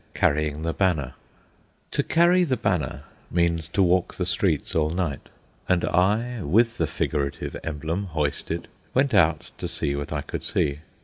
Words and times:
CARRYING 0.15 0.63
THE 0.63 0.73
BANNER 0.73 1.13
"To 1.91 2.01
carry 2.01 2.43
the 2.43 2.57
banner" 2.57 3.03
means 3.29 3.67
to 3.67 3.83
walk 3.83 4.15
the 4.15 4.25
streets 4.25 4.73
all 4.73 4.89
night; 4.89 5.29
and 5.69 5.85
I, 5.85 6.41
with 6.41 6.79
the 6.79 6.87
figurative 6.87 7.55
emblem 7.63 8.05
hoisted, 8.05 8.67
went 8.95 9.13
out 9.13 9.51
to 9.59 9.67
see 9.67 9.95
what 9.95 10.11
I 10.11 10.21
could 10.21 10.43
see. 10.43 10.79